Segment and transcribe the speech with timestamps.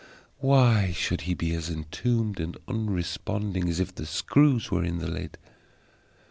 [0.39, 5.05] Why should he be as entombed and unresponding as if the screws were in the
[5.07, 5.37] lid?